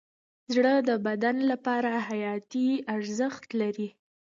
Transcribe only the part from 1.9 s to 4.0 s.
حیاتي ارزښت لري.